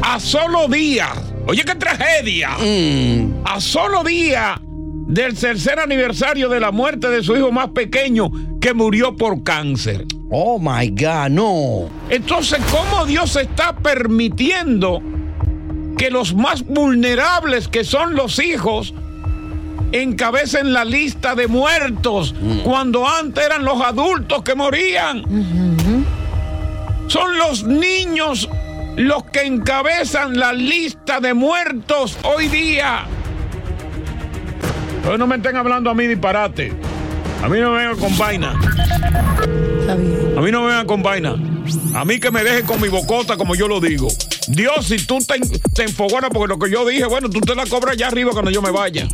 a 0.02 0.18
solo 0.22 0.70
días, 0.70 1.12
oye 1.48 1.64
qué 1.64 1.76
tragedia, 1.76 2.50
Mm. 2.60 3.44
a 3.46 3.60
solo 3.62 4.04
día 4.04 4.60
del 5.08 5.38
tercer 5.38 5.80
aniversario 5.80 6.50
de 6.50 6.60
la 6.60 6.72
muerte 6.72 7.10
de 7.10 7.24
su 7.24 7.36
hijo 7.36 7.52
más 7.52 7.70
pequeño 7.70 8.32
que 8.60 8.74
murió 8.74 9.16
por 9.16 9.44
cáncer. 9.44 10.06
Oh 10.32 10.58
my 10.60 10.90
God, 10.90 11.30
no. 11.30 11.90
Entonces, 12.10 12.60
¿cómo 12.72 13.06
Dios 13.06 13.36
está 13.36 13.76
permitiendo 13.76 15.02
que 15.98 16.10
los 16.10 16.34
más 16.34 16.64
vulnerables, 16.66 17.68
que 17.68 17.84
son 17.84 18.16
los 18.16 18.40
hijos, 18.40 18.94
encabecen 19.92 20.74
la 20.74 20.84
lista 20.84 21.36
de 21.36 21.48
muertos 21.48 22.34
cuando 22.64 23.08
antes 23.08 23.46
eran 23.46 23.64
los 23.64 23.80
adultos 23.82 24.42
que 24.42 24.56
morían? 24.56 25.24
Son 27.08 27.38
los 27.38 27.64
niños 27.64 28.50
los 28.96 29.26
que 29.26 29.42
encabezan 29.42 30.38
la 30.40 30.54
lista 30.54 31.20
de 31.20 31.34
muertos 31.34 32.18
hoy 32.24 32.48
día. 32.48 33.06
Hoy 35.10 35.18
no 35.18 35.28
me 35.28 35.36
estén 35.36 35.56
hablando 35.56 35.90
a 35.90 35.94
mí 35.94 36.08
disparate. 36.08 36.74
A 37.44 37.50
mí 37.50 37.60
no 37.60 37.72
me 37.72 37.80
vengan 37.80 37.98
con 37.98 38.18
vaina. 38.18 38.52
A 38.52 40.42
mí 40.42 40.52
no 40.52 40.62
me 40.62 40.68
vengan 40.68 40.88
con 40.88 41.04
vaina. 41.04 41.36
A 41.94 42.06
mí 42.06 42.20
que 42.20 42.32
me 42.32 42.44
dejen 42.44 42.66
con 42.66 42.82
mi 42.82 42.88
bocota 42.88 43.38
como 43.38 43.56
yo 43.56 43.68
lo 43.68 43.80
digo. 43.80 44.08
Dios, 44.48 44.86
si 44.86 44.98
tú 45.06 45.20
te, 45.20 45.40
te 45.74 45.84
enfogonas 45.84 46.30
porque 46.32 46.54
lo 46.54 46.60
que 46.60 46.72
yo 46.72 46.86
dije, 46.86 47.06
bueno, 47.06 47.30
tú 47.30 47.42
te 47.42 47.56
la 47.56 47.66
cobras 47.66 47.94
allá 47.94 48.08
arriba 48.08 48.32
cuando 48.32 48.52
yo 48.52 48.62
me 48.62 48.72
vaya. 48.72 49.08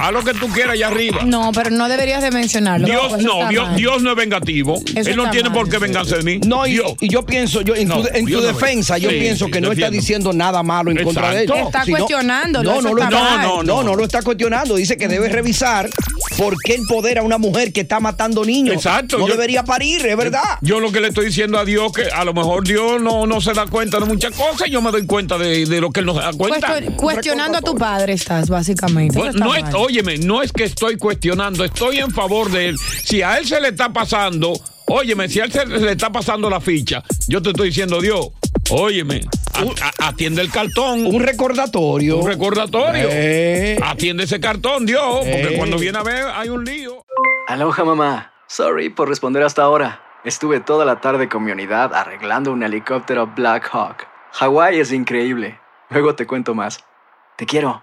Haz 0.00 0.12
lo 0.12 0.22
que 0.22 0.34
tú 0.34 0.48
quieras 0.48 0.74
allá 0.74 0.88
arriba. 0.88 1.22
No, 1.24 1.50
pero 1.52 1.70
no 1.70 1.88
deberías 1.88 2.22
de 2.22 2.30
mencionarlo. 2.30 2.86
Dios 2.86 3.14
Eso 3.14 3.16
no, 3.18 3.48
Dios, 3.76 4.02
no 4.02 4.10
es 4.10 4.16
vengativo. 4.16 4.80
Eso 4.94 5.10
Él 5.10 5.16
no 5.16 5.30
tiene 5.30 5.48
mal. 5.48 5.58
por 5.58 5.68
qué 5.70 5.78
vengarse 5.78 6.16
de 6.18 6.22
mí. 6.22 6.38
No, 6.46 6.66
y, 6.66 6.80
y 7.00 7.08
yo 7.08 7.24
pienso, 7.24 7.62
yo 7.62 7.74
en 7.74 7.88
No, 7.88 8.02
tu, 8.02 8.08
en 8.12 8.24
tu 8.24 8.26
Dios 8.26 8.42
no 8.42 8.48
defensa, 8.48 8.98
yo 8.98 9.10
Sí, 9.10 9.16
pienso 9.18 9.46
sí, 9.46 9.50
que 9.52 9.60
no 9.60 9.72
está 9.72 9.90
diciendo 9.90 10.32
nada 10.32 10.62
malo 10.62 10.90
en 10.90 11.02
contra 11.02 11.30
de 11.30 11.44
él. 11.44 11.52
Está 11.54 11.84
cuestionándolo, 11.86 12.74
No, 12.74 12.82
no, 12.82 12.94
lo 12.94 13.02
está 13.02 13.16
está, 13.16 13.36
mal. 13.36 13.46
no, 13.46 13.62
no, 13.62 13.82
no 13.82 13.96
lo 13.96 14.04
está 14.04 14.22
cuestionando. 14.22 14.76
Dice 14.76 14.96
que 14.96 15.08
debe 15.08 15.28
revisar 15.28 15.88
por 16.36 16.54
qué 16.62 16.74
empodera 16.74 17.22
a 17.22 17.24
una 17.24 17.38
mujer 17.38 17.72
que 17.72 17.80
está 17.80 17.98
matando 18.00 18.44
niños. 18.44 18.74
Exacto, 18.76 19.18
No 19.18 19.26
yo- 19.26 19.32
debería 19.32 19.64
parir, 19.64 20.04
es 20.06 20.16
verdad. 20.16 20.42
Yo 20.60 20.80
lo 20.80 20.92
que 20.92 21.00
le 21.00 21.08
estoy 21.08 21.26
diciendo 21.26 21.58
a 21.58 21.64
Dios 21.64 21.92
que 21.92 22.02
a 22.04 22.24
lo 22.24 22.34
mejor 22.34 22.64
Dios 22.66 23.00
no, 23.00 23.26
no 23.26 23.40
se 23.40 23.52
da 23.54 23.66
cuenta 23.66 23.98
de 23.98 24.04
muchas 24.06 24.32
cosas 24.34 24.68
y 24.68 24.70
yo 24.70 24.82
me 24.82 24.90
doy 24.90 25.06
cuenta 25.06 25.38
de, 25.38 25.64
de 25.66 25.80
lo 25.80 25.90
que 25.90 26.00
él 26.00 26.06
no 26.06 26.14
se 26.14 26.20
da 26.20 26.32
cuenta. 26.32 26.68
Cuestion- 26.78 26.96
cuestionando 26.96 27.58
a 27.58 27.60
tu 27.62 27.74
padre 27.76 28.12
estás, 28.12 28.48
básicamente. 28.50 29.16
Bueno, 29.18 29.32
está 29.32 29.44
no. 29.44 29.85
Óyeme, 29.86 30.18
no 30.18 30.42
es 30.42 30.52
que 30.52 30.64
estoy 30.64 30.96
cuestionando, 30.96 31.64
estoy 31.64 31.98
en 31.98 32.10
favor 32.10 32.50
de 32.50 32.68
él. 32.70 32.78
Si 32.78 33.22
a 33.22 33.38
él 33.38 33.46
se 33.46 33.60
le 33.60 33.68
está 33.68 33.92
pasando, 33.92 34.52
óyeme, 34.88 35.28
si 35.28 35.40
a 35.40 35.44
él 35.44 35.52
se 35.52 35.64
le 35.66 35.92
está 35.92 36.10
pasando 36.10 36.50
la 36.50 36.60
ficha, 36.60 37.02
yo 37.28 37.40
te 37.40 37.50
estoy 37.50 37.68
diciendo, 37.68 38.00
Dios, 38.00 38.28
óyeme, 38.70 39.22
a- 39.54 39.86
a- 40.04 40.08
atiende 40.08 40.42
el 40.42 40.50
cartón. 40.50 41.06
Un 41.06 41.22
recordatorio. 41.22 42.18
Un 42.18 42.26
recordatorio. 42.26 43.06
Eh. 43.10 43.78
Atiende 43.82 44.24
ese 44.24 44.40
cartón, 44.40 44.84
Dios, 44.86 45.18
porque 45.20 45.54
Eh. 45.54 45.56
cuando 45.56 45.78
viene 45.78 45.98
a 45.98 46.02
ver 46.02 46.24
hay 46.34 46.48
un 46.48 46.64
lío. 46.64 47.04
Aloha 47.48 47.84
mamá. 47.84 48.32
Sorry 48.48 48.90
por 48.90 49.08
responder 49.08 49.42
hasta 49.42 49.62
ahora. 49.62 50.02
Estuve 50.24 50.58
toda 50.60 50.84
la 50.84 51.00
tarde 51.00 51.28
con 51.28 51.44
mi 51.44 51.52
unidad 51.52 51.94
arreglando 51.94 52.50
un 52.52 52.62
helicóptero 52.64 53.28
Black 53.36 53.68
Hawk. 53.72 54.06
Hawái 54.32 54.80
es 54.80 54.90
increíble. 54.92 55.58
Luego 55.90 56.14
te 56.16 56.26
cuento 56.26 56.54
más. 56.54 56.84
Te 57.36 57.46
quiero. 57.46 57.82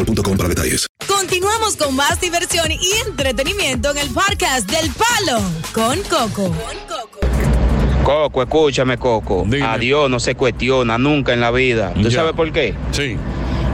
boostmobile.com 0.05 0.37
para 0.37 0.49
detalles. 0.49 0.87
Continuamos 1.07 1.75
con 1.77 1.95
más 1.95 2.19
diversión 2.19 2.71
y 2.71 2.79
entretenimiento 3.07 3.91
en 3.91 3.97
el 3.99 4.09
podcast 4.09 4.69
del 4.69 4.89
Palo 4.91 5.41
con 5.73 5.99
Coco. 6.03 6.53
Coco, 8.03 8.41
escúchame, 8.43 8.97
Coco. 8.97 9.45
A 9.63 9.77
Dios 9.77 10.09
no 10.09 10.19
se 10.19 10.35
cuestiona 10.35 10.97
nunca 10.97 11.33
en 11.33 11.41
la 11.41 11.51
vida. 11.51 11.93
¿Tú 11.93 12.09
Ya. 12.09 12.19
sabes 12.19 12.33
por 12.33 12.51
qué? 12.51 12.73
Sí. 12.91 13.15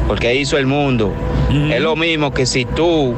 Porque 0.07 0.35
hizo 0.35 0.57
el 0.57 0.65
mundo. 0.67 1.13
Es 1.71 1.79
lo 1.81 1.95
mismo 1.95 2.33
que 2.33 2.45
si 2.45 2.65
tú 2.65 3.13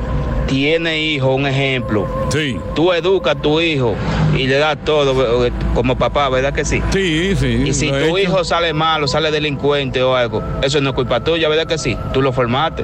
tienes 0.50 1.00
hijo, 1.00 1.36
un 1.36 1.46
ejemplo. 1.46 2.08
Sí. 2.30 2.58
Tú 2.76 2.92
educas 2.92 3.36
a 3.36 3.42
tu 3.42 3.62
hijo 3.62 3.96
y 4.36 4.48
le 4.48 4.58
das 4.58 4.78
todo 4.84 5.46
eh, 5.46 5.52
como 5.74 5.98
papá, 5.98 6.28
¿verdad 6.30 6.54
que 6.54 6.66
sí? 6.66 6.82
Sí, 6.92 7.36
sí. 7.36 7.64
Y 7.68 7.74
si 7.74 7.90
tu 7.90 7.96
hecho. 7.96 8.18
hijo 8.18 8.44
sale 8.44 8.74
malo, 8.74 9.08
sale 9.08 9.32
delincuente 9.32 10.02
o 10.02 10.16
algo, 10.16 10.44
eso 10.62 10.82
no 10.82 10.90
es 10.90 10.96
culpa 10.96 11.24
tuya, 11.24 11.48
¿verdad 11.50 11.68
que 11.68 11.78
sí? 11.78 11.96
Tú 12.14 12.22
lo 12.22 12.34
formaste. 12.34 12.84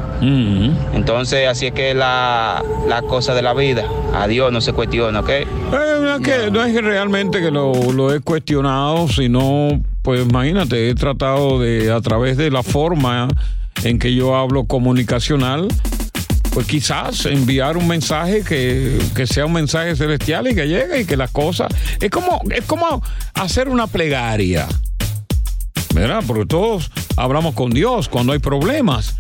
Entonces, 0.94 1.48
así 1.48 1.68
es 1.68 1.74
que 1.74 1.94
la, 1.94 2.64
la 2.88 3.02
cosa 3.02 3.34
de 3.34 3.42
la 3.42 3.54
vida. 3.54 3.86
A 4.14 4.28
Dios 4.28 4.52
no 4.52 4.62
se 4.62 4.72
cuestiona, 4.72 5.20
¿ok? 5.20 5.30
Eh, 5.30 5.48
no, 5.74 6.16
es 6.16 6.22
que, 6.22 6.52
no 6.52 6.64
es 6.64 6.74
que 6.74 6.82
realmente 6.82 7.42
que 7.42 7.52
lo, 7.52 7.74
lo 7.92 8.14
he 8.14 8.22
cuestionado, 8.22 9.08
sino, 9.10 9.82
pues 10.04 10.26
imagínate, 10.26 10.90
he 10.90 10.96
tratado 10.96 11.60
de, 11.60 11.92
a 11.92 12.00
través 12.00 12.38
de 12.38 12.50
la 12.50 12.64
forma 12.64 13.28
en 13.84 14.00
que 14.00 14.16
yo 14.16 14.36
hablo 14.36 14.66
comunicacional, 14.66 15.68
pues 16.56 16.68
quizás 16.68 17.26
enviar 17.26 17.76
un 17.76 17.86
mensaje 17.86 18.42
que, 18.42 18.98
que 19.14 19.28
sea 19.28 19.46
un 19.46 19.52
mensaje 19.52 19.94
celestial 19.98 20.48
y 20.48 20.56
que 20.56 20.66
llegue 20.70 21.02
y 21.02 21.06
que 21.06 21.18
las 21.18 21.30
cosas... 21.32 21.68
Es 22.00 22.10
como, 22.10 22.40
es 22.50 22.64
como 22.64 23.04
hacer 23.34 23.68
una 23.68 23.88
plegaria, 23.88 24.66
¿verdad? 25.94 26.24
Porque 26.26 26.46
todos 26.46 26.92
hablamos 27.18 27.56
con 27.56 27.72
Dios 27.72 28.08
cuando 28.08 28.32
hay 28.32 28.40
problemas. 28.40 29.18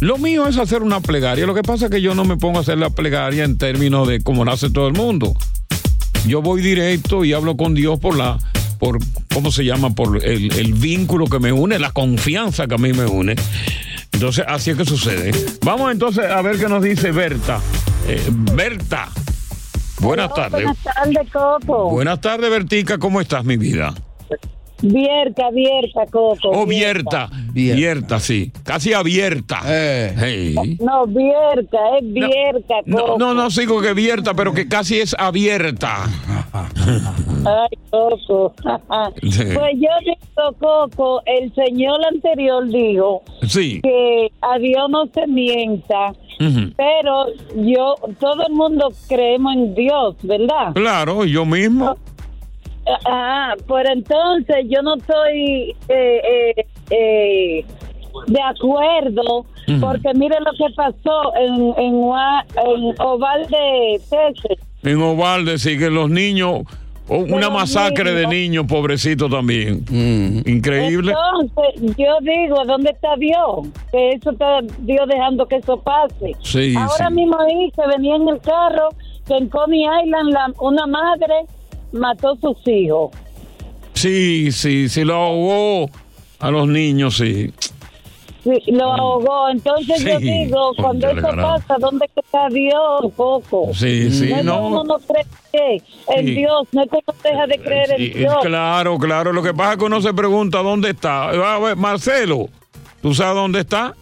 Lo 0.00 0.16
mío 0.16 0.48
es 0.48 0.56
hacer 0.56 0.82
una 0.82 1.00
plegaria. 1.00 1.44
Lo 1.44 1.54
que 1.54 1.60
pasa 1.60 1.84
es 1.84 1.90
que 1.90 2.00
yo 2.00 2.14
no 2.14 2.24
me 2.24 2.38
pongo 2.38 2.56
a 2.56 2.62
hacer 2.62 2.78
la 2.78 2.88
plegaria 2.88 3.44
en 3.44 3.58
términos 3.58 4.08
de 4.08 4.22
cómo 4.22 4.46
lo 4.46 4.52
hace 4.52 4.70
todo 4.70 4.88
el 4.88 4.94
mundo. 4.94 5.34
Yo 6.26 6.40
voy 6.40 6.62
directo 6.62 7.22
y 7.22 7.34
hablo 7.34 7.58
con 7.58 7.74
Dios 7.74 8.00
por 8.00 8.16
la, 8.16 8.38
por, 8.78 8.98
¿cómo 9.34 9.52
se 9.52 9.62
llama? 9.62 9.94
Por 9.94 10.24
el, 10.24 10.54
el 10.54 10.72
vínculo 10.72 11.26
que 11.26 11.38
me 11.38 11.52
une, 11.52 11.78
la 11.78 11.90
confianza 11.90 12.66
que 12.66 12.76
a 12.76 12.78
mí 12.78 12.94
me 12.94 13.04
une. 13.04 13.36
Entonces, 14.18 14.44
así 14.48 14.70
es 14.72 14.76
que 14.76 14.84
sucede. 14.84 15.30
Vamos 15.62 15.92
entonces 15.92 16.24
a 16.28 16.42
ver 16.42 16.58
qué 16.58 16.68
nos 16.68 16.82
dice 16.82 17.12
Berta. 17.12 17.60
Eh, 18.08 18.20
Berta. 18.28 19.10
Buenas 20.00 20.34
tardes. 20.34 20.64
Buenas 20.64 20.82
tardes, 20.82 21.30
Coco. 21.32 21.90
Buenas 21.90 22.20
tardes, 22.20 22.50
Bertica. 22.50 22.98
¿Cómo 22.98 23.20
estás, 23.20 23.44
mi 23.44 23.56
vida? 23.56 23.94
Abierta, 24.82 25.46
abierta, 25.46 26.00
Coco. 26.10 26.48
Oh, 26.50 26.62
abierta. 26.62 27.30
Abierta, 27.50 28.18
sí. 28.18 28.50
Casi 28.64 28.92
abierta. 28.92 29.60
Hey. 29.64 30.78
No, 30.80 31.02
abierta, 31.02 31.78
es 32.00 32.04
abierta, 32.04 32.74
No, 32.86 32.98
Coco. 32.98 33.18
no, 33.20 33.34
no 33.34 33.52
sigo 33.52 33.80
que 33.80 33.90
abierta, 33.90 34.34
pero 34.34 34.52
que 34.52 34.66
casi 34.66 34.98
es 34.98 35.14
abierta. 35.16 36.06
Ay, 37.48 37.78
Coco. 37.90 38.52
Pues 39.20 39.74
yo 39.76 39.88
digo, 40.04 40.52
Coco, 40.58 41.22
el 41.26 41.52
señor 41.54 41.98
anterior 42.12 42.66
dijo 42.68 43.22
Sí. 43.46 43.80
que 43.82 44.30
a 44.42 44.58
Dios 44.58 44.88
no 44.90 45.06
se 45.14 45.26
mienta, 45.26 46.12
pero 46.76 47.26
yo, 47.56 47.94
todo 48.20 48.46
el 48.46 48.52
mundo 48.52 48.88
creemos 49.08 49.54
en 49.54 49.74
Dios, 49.74 50.16
¿verdad? 50.22 50.72
Claro, 50.74 51.24
yo 51.24 51.44
mismo. 51.44 51.96
Ah, 53.06 53.54
pues 53.66 53.86
entonces 53.90 54.56
yo 54.68 54.80
no 54.82 54.94
estoy 54.96 55.76
eh, 55.88 56.54
eh, 56.56 56.66
eh, 56.90 57.64
de 58.28 58.42
acuerdo, 58.42 59.44
porque 59.80 60.14
mire 60.14 60.36
lo 60.40 60.52
que 60.52 60.72
pasó 60.74 61.34
en, 61.36 61.54
en, 61.76 61.94
en 61.94 62.94
Oval 63.00 63.46
de 63.48 64.00
Texas. 64.08 64.58
En 64.82 65.02
Ovalde 65.02 65.58
sí 65.58 65.76
que 65.78 65.90
los 65.90 66.08
niños, 66.08 66.62
o 67.08 67.16
una 67.18 67.46
los 67.48 67.52
masacre 67.52 68.12
de 68.12 68.26
niños, 68.26 68.66
pobrecitos 68.66 69.30
también. 69.30 69.84
Increíble. 70.46 71.12
Entonces, 71.40 71.96
yo 71.96 72.12
digo, 72.20 72.64
¿dónde 72.66 72.90
está 72.90 73.16
Dios? 73.16 73.66
Que 73.90 74.10
eso 74.10 74.30
está 74.30 74.60
Dios 74.80 75.06
dejando 75.08 75.46
que 75.46 75.56
eso 75.56 75.80
pase. 75.80 76.34
Sí, 76.42 76.74
Ahora 76.76 77.08
sí. 77.08 77.14
mismo 77.14 77.36
ahí 77.40 77.72
se 77.74 77.82
venía 77.96 78.16
en 78.16 78.28
el 78.28 78.40
carro 78.40 78.90
que 79.26 79.34
en 79.36 79.48
Coney 79.48 79.84
Island 80.04 80.32
la- 80.32 80.52
una 80.60 80.86
madre 80.86 81.34
mató 81.92 82.30
a 82.32 82.36
sus 82.36 82.56
hijos. 82.68 83.10
Sí, 83.94 84.52
sí, 84.52 84.88
sí, 84.88 85.04
lo 85.04 85.14
ahogó 85.14 85.90
a 86.40 86.50
los 86.50 86.68
niños, 86.68 87.16
sí. 87.16 87.52
Sí, 88.64 88.70
lo 88.72 88.92
ahogó. 88.92 89.48
Entonces 89.50 90.02
yo 90.04 90.18
Mm. 90.18 90.22
Digo, 90.22 90.72
cuando 90.78 91.08
eso 91.10 91.28
pasa, 91.36 91.76
¿dónde 91.78 92.06
está 92.16 92.48
Dios, 92.48 93.12
Coco? 93.16 93.70
Sí, 93.74 94.10
sí, 94.10 94.28
no, 94.30 94.34
es 94.36 94.36
que 94.38 94.42
no. 94.44 94.66
uno 94.68 94.84
no 94.84 94.96
cree 94.98 95.82
en 96.16 96.26
Sí. 96.26 96.34
Dios, 96.34 96.68
no 96.72 96.82
es 96.82 96.88
que 96.90 96.96
uno 97.06 97.18
deja 97.22 97.46
de 97.46 97.58
creer 97.58 97.86
Sí, 97.96 98.06
en 98.14 98.18
Dios. 98.20 98.34
claro, 98.42 98.96
claro. 98.98 99.32
Lo 99.32 99.42
que 99.42 99.52
pasa 99.52 99.72
es 99.72 99.78
que 99.78 99.84
uno 99.84 100.00
se 100.00 100.14
pregunta 100.14 100.62
dónde 100.62 100.90
está. 100.90 101.28
A 101.30 101.58
ver, 101.58 101.76
Marcelo, 101.76 102.46
¿tú 103.02 103.12
sabes 103.14 103.34
dónde 103.34 103.60
está? 103.60 103.94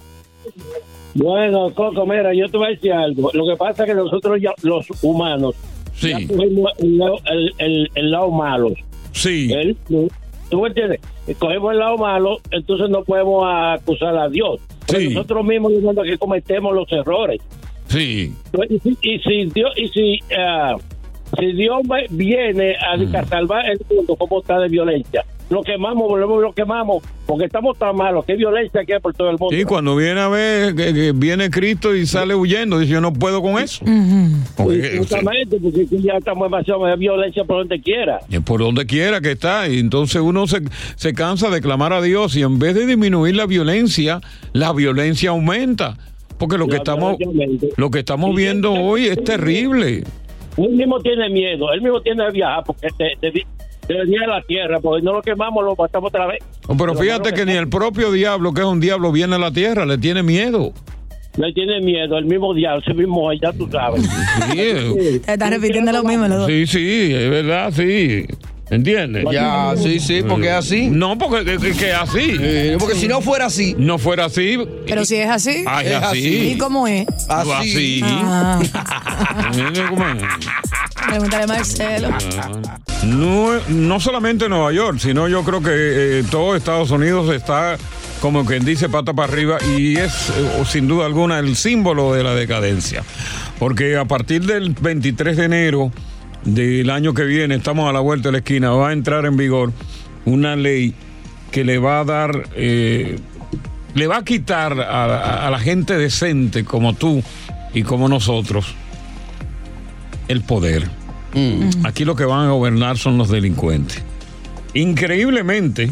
Bueno, 1.14 1.72
Coco, 1.74 2.04
mira, 2.06 2.32
yo 2.34 2.48
te 2.50 2.56
voy 2.58 2.66
a 2.66 2.70
decir 2.70 2.92
algo. 2.92 3.30
Lo 3.32 3.46
que 3.46 3.56
pasa 3.56 3.84
es 3.84 3.88
que 3.88 3.94
nosotros, 3.94 4.38
ya, 4.40 4.52
los 4.62 4.86
humanos, 5.02 5.54
Sí. 5.94 6.10
ya 6.10 6.18
el, 6.18 6.98
lado- 6.98 7.18
el, 7.26 7.52
el- 7.58 7.90
el 7.94 8.10
lado 8.10 8.30
malo. 8.30 8.70
Sí. 9.12 9.50
Tú 10.48 10.62
me 10.62 10.68
entiendes, 10.68 11.00
cogemos 11.38 11.72
el 11.72 11.78
lado 11.78 11.98
malo, 11.98 12.38
entonces 12.50 12.88
no 12.88 13.02
podemos 13.02 13.44
acusar 13.46 14.16
a 14.16 14.28
Dios. 14.28 14.60
Nosotros 14.92 15.44
mismos 15.44 15.72
los 15.72 16.04
que 16.04 16.18
cometemos 16.18 16.74
los 16.74 16.90
errores. 16.92 17.40
Sí. 17.88 18.34
Y 18.68 18.78
si, 18.78 18.98
y 19.02 19.18
si 19.20 19.44
Dios, 19.46 19.72
y 19.76 19.88
si, 19.88 20.18
ah, 20.36 20.76
si 21.38 21.52
Dios 21.52 21.82
viene 22.10 22.76
a, 22.76 22.94
a 23.18 23.24
salvar 23.24 23.70
el 23.70 23.80
mundo, 23.90 24.16
como 24.16 24.40
está 24.40 24.58
de 24.60 24.68
violencia? 24.68 25.24
Lo 25.48 25.62
quemamos, 25.62 26.08
volvemos 26.08 26.38
y 26.40 26.42
lo 26.42 26.52
quemamos, 26.52 27.04
porque 27.24 27.44
estamos 27.44 27.78
tan 27.78 27.94
malos, 27.94 28.24
qué 28.24 28.34
violencia 28.34 28.84
que 28.84 28.94
hay 28.94 29.00
por 29.00 29.14
todo 29.14 29.30
el 29.30 29.38
mundo. 29.38 29.56
Sí, 29.56 29.62
cuando 29.64 29.94
viene 29.94 30.20
a 30.20 30.26
ver 30.28 30.74
que, 30.74 30.92
que 30.92 31.12
viene 31.12 31.50
Cristo 31.50 31.94
y 31.94 32.04
sale 32.04 32.34
huyendo, 32.34 32.80
dice 32.80 32.92
yo 32.94 33.00
no 33.00 33.12
puedo 33.12 33.40
con 33.40 33.62
eso. 33.62 33.84
Porque, 34.56 34.96
Justamente, 34.98 35.58
porque 35.62 35.82
aquí 35.82 36.02
ya 36.02 36.14
estamos 36.18 36.46
demasiado 36.46 36.84
hay 36.86 36.96
violencia 36.96 37.44
por 37.44 37.58
donde 37.58 37.80
quiera. 37.80 38.18
eh, 38.30 38.40
por 38.40 38.60
donde 38.60 38.86
quiera 38.86 39.20
que 39.20 39.32
está, 39.32 39.68
y 39.68 39.78
entonces 39.78 40.20
uno 40.20 40.48
se, 40.48 40.62
se 40.96 41.14
cansa 41.14 41.48
de 41.50 41.60
clamar 41.60 41.92
a 41.92 42.02
Dios 42.02 42.34
y 42.36 42.42
en 42.42 42.58
vez 42.58 42.74
de 42.74 42.84
disminuir 42.86 43.36
la 43.36 43.46
violencia, 43.46 44.20
la 44.52 44.72
violencia 44.72 45.30
aumenta. 45.30 45.96
Porque 46.38 46.58
lo 46.58 46.66
que 46.66 46.76
estamos, 46.76 47.16
violencia 47.18 47.68
lo 47.76 47.90
que 47.90 48.00
estamos 48.00 48.34
viendo 48.34 48.72
hoy 48.72 49.06
es 49.06 49.22
terrible. 49.24 50.02
Él 50.56 50.70
mismo 50.70 50.98
tiene 51.00 51.28
miedo, 51.30 51.72
él 51.72 51.82
mismo 51.82 52.00
tiene 52.00 52.24
que 52.26 52.32
viajar 52.32 52.64
porque 52.66 52.88
de, 52.98 53.30
de- 53.30 53.46
de 53.88 53.94
venir 53.94 54.22
a 54.24 54.26
la 54.26 54.42
tierra, 54.42 54.80
porque 54.80 55.02
no 55.02 55.12
lo 55.12 55.22
quemamos, 55.22 55.64
lo 55.64 55.76
matamos 55.76 56.08
otra 56.08 56.26
vez. 56.26 56.38
Oh, 56.66 56.76
Pero 56.76 56.94
fíjate 56.94 57.32
que 57.32 57.44
ni 57.46 57.52
el 57.52 57.68
propio 57.68 58.10
diablo, 58.10 58.52
que 58.52 58.60
es 58.60 58.66
un 58.66 58.80
diablo, 58.80 59.12
viene 59.12 59.36
a 59.36 59.38
la 59.38 59.50
tierra, 59.50 59.86
le 59.86 59.98
tiene 59.98 60.22
miedo. 60.22 60.72
Le 61.36 61.52
tiene 61.52 61.80
miedo, 61.80 62.16
el 62.16 62.24
mismo 62.24 62.54
diablo, 62.54 62.80
ese 62.80 62.94
mismo, 62.94 63.32
ya 63.34 63.52
tú 63.52 63.68
sabes. 63.70 64.02
Sí, 64.02 64.58
eh. 64.58 65.20
Te 65.26 65.32
están 65.34 65.52
repitiendo 65.52 65.92
lo 65.92 66.02
mismo 66.02 66.26
los 66.26 66.38
dos. 66.38 66.46
Sí, 66.46 66.66
sí, 66.66 67.12
es 67.14 67.30
verdad, 67.30 67.72
sí. 67.74 68.26
¿Entiendes? 68.68 69.24
Ya, 69.30 69.74
sí, 69.76 70.00
sí, 70.00 70.24
porque 70.26 70.48
es 70.48 70.54
así. 70.54 70.88
No, 70.90 71.16
porque 71.16 71.52
es 71.52 71.78
que 71.78 71.90
es 71.90 71.94
así. 71.94 72.76
porque 72.80 72.96
si 72.96 73.06
no 73.06 73.20
fuera 73.20 73.46
así. 73.46 73.76
No 73.78 73.96
fuera 73.96 74.24
así. 74.24 74.58
Pero 74.88 75.04
si 75.04 75.16
es 75.16 75.28
así. 75.28 75.62
Ah, 75.68 75.84
es 75.84 75.94
así. 75.94 76.52
¿Y 76.52 76.58
cómo 76.58 76.88
es? 76.88 77.06
Así. 77.28 78.00
Ah, 78.02 78.60
¿Cómo 79.88 80.08
es? 80.08 80.22
pregúntale 81.06 81.44
a 81.44 81.46
Marcelo. 81.46 82.08
No, 83.06 83.60
no 83.68 84.00
solamente 84.00 84.48
Nueva 84.48 84.72
York, 84.72 84.98
sino 84.98 85.28
yo 85.28 85.44
creo 85.44 85.62
que 85.62 85.70
eh, 85.72 86.24
todo 86.30 86.56
Estados 86.56 86.90
Unidos 86.90 87.32
está, 87.32 87.76
como 88.20 88.44
quien 88.44 88.64
dice, 88.64 88.88
pata 88.88 89.14
para 89.14 89.32
arriba 89.32 89.58
y 89.76 89.96
es, 89.96 90.30
eh, 90.30 90.64
sin 90.68 90.88
duda 90.88 91.06
alguna, 91.06 91.38
el 91.38 91.54
símbolo 91.54 92.12
de 92.12 92.24
la 92.24 92.34
decadencia. 92.34 93.04
Porque 93.58 93.96
a 93.96 94.06
partir 94.06 94.44
del 94.44 94.70
23 94.70 95.36
de 95.36 95.44
enero 95.44 95.92
del 96.44 96.90
año 96.90 97.14
que 97.14 97.24
viene, 97.24 97.54
estamos 97.54 97.88
a 97.88 97.92
la 97.92 98.00
vuelta 98.00 98.28
de 98.28 98.32
la 98.32 98.38
esquina, 98.38 98.70
va 98.70 98.90
a 98.90 98.92
entrar 98.92 99.24
en 99.24 99.36
vigor 99.36 99.72
una 100.24 100.56
ley 100.56 100.92
que 101.50 101.64
le 101.64 101.78
va 101.78 102.00
a 102.00 102.04
dar, 102.04 102.48
eh, 102.54 103.18
le 103.94 104.06
va 104.06 104.18
a 104.18 104.24
quitar 104.24 104.80
a, 104.80 105.48
la 105.50 105.58
gente 105.58 105.96
decente 105.96 106.64
como 106.64 106.94
tú 106.94 107.22
y 107.72 107.82
como 107.82 108.08
nosotros 108.08 108.74
el 110.28 110.42
poder. 110.42 111.05
Aquí 111.84 112.04
lo 112.04 112.16
que 112.16 112.24
van 112.24 112.46
a 112.48 112.50
gobernar 112.50 112.96
son 112.96 113.18
los 113.18 113.28
delincuentes. 113.28 114.02
Increíblemente, 114.74 115.90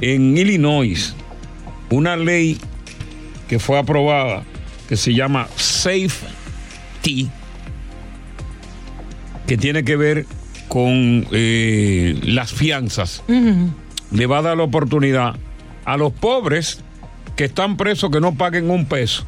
en 0.00 0.36
Illinois, 0.36 1.14
una 1.90 2.16
ley 2.16 2.58
que 3.48 3.58
fue 3.58 3.78
aprobada 3.78 4.42
que 4.88 4.96
se 4.96 5.14
llama 5.14 5.48
Safety, 5.56 7.28
que 9.46 9.56
tiene 9.56 9.84
que 9.84 9.96
ver 9.96 10.26
con 10.68 11.26
eh, 11.30 12.18
las 12.22 12.52
fianzas, 12.52 13.22
le 14.10 14.26
va 14.26 14.38
a 14.38 14.42
dar 14.42 14.56
la 14.56 14.64
oportunidad 14.64 15.36
a 15.84 15.96
los 15.96 16.12
pobres 16.12 16.80
que 17.36 17.44
están 17.44 17.76
presos 17.76 18.10
que 18.10 18.20
no 18.20 18.34
paguen 18.34 18.70
un 18.70 18.86
peso. 18.86 19.24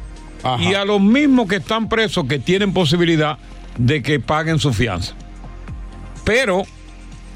Y 0.61 0.73
a 0.73 0.85
los 0.85 1.01
mismos 1.01 1.47
que 1.47 1.57
están 1.57 1.89
presos 1.89 2.25
que 2.25 2.39
tienen 2.39 2.73
posibilidad 2.73 3.37
de 3.79 4.03
que 4.03 4.19
paguen 4.19 4.59
su 4.59 4.71
fianza. 4.73 5.15
Pero 6.23 6.63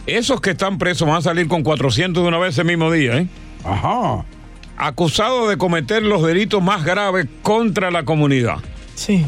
esos 0.05 0.41
que 0.41 0.51
están 0.51 0.77
presos 0.77 1.07
van 1.07 1.17
a 1.17 1.21
salir 1.21 1.47
con 1.47 1.63
400 1.63 2.21
de 2.21 2.27
una 2.27 2.37
vez 2.37 2.53
ese 2.53 2.63
mismo 2.63 2.91
día, 2.91 3.17
¿eh? 3.17 3.27
Ajá. 3.63 4.25
Acusados 4.77 5.49
de 5.49 5.57
cometer 5.57 6.03
los 6.03 6.21
delitos 6.21 6.61
más 6.61 6.83
graves 6.83 7.27
contra 7.41 7.89
la 7.89 8.03
comunidad. 8.03 8.57
Sí. 8.95 9.25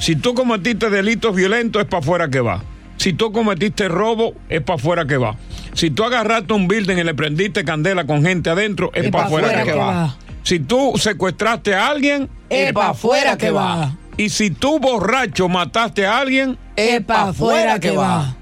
Si 0.00 0.16
tú 0.16 0.34
cometiste 0.34 0.90
delitos 0.90 1.34
violentos, 1.34 1.82
es 1.82 1.88
para 1.88 2.00
afuera 2.00 2.28
que 2.28 2.40
va. 2.40 2.62
Si 2.96 3.12
tú 3.12 3.30
cometiste 3.32 3.88
robo, 3.88 4.34
es 4.48 4.62
para 4.62 4.76
afuera 4.76 5.06
que 5.06 5.18
va. 5.18 5.36
Si 5.74 5.90
tú 5.90 6.04
agarraste 6.04 6.54
un 6.54 6.66
building 6.66 6.96
y 6.96 7.04
le 7.04 7.14
prendiste 7.14 7.64
candela 7.64 8.06
con 8.06 8.22
gente 8.24 8.48
adentro, 8.48 8.90
es, 8.94 9.10
para 9.10 9.26
afuera, 9.26 9.62
que, 9.62 9.72
va. 9.72 10.16
Si 10.42 10.60
tú 10.60 10.94
secuestraste 10.96 11.74
a 11.74 11.88
alguien, 11.88 12.30
Es 12.48 12.72
pa' 12.72 12.90
afuera 12.90 13.36
que 13.36 13.50
va. 13.50 13.92
Y 14.16 14.30
si 14.30 14.50
tú 14.50 14.78
borracho 14.78 15.48
mataste 15.48 16.06
a 16.06 16.18
alguien, 16.18 16.58
Es 16.76 17.02
pa' 17.02 17.28
afuera 17.30 17.78
que 17.78 17.90
va. 17.90 18.34